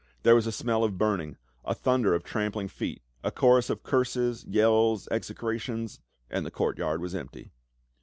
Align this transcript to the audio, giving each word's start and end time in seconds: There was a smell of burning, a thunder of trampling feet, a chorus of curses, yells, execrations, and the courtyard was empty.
There 0.23 0.33
was 0.33 0.47
a 0.47 0.51
smell 0.51 0.83
of 0.83 0.97
burning, 0.97 1.37
a 1.63 1.75
thunder 1.75 2.15
of 2.15 2.23
trampling 2.23 2.69
feet, 2.69 3.03
a 3.23 3.29
chorus 3.29 3.69
of 3.69 3.83
curses, 3.83 4.43
yells, 4.45 5.07
execrations, 5.11 5.99
and 6.27 6.43
the 6.43 6.49
courtyard 6.49 7.01
was 7.01 7.13
empty. 7.13 7.51